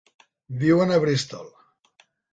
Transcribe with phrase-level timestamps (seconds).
[0.63, 1.53] Viuen a Bristol.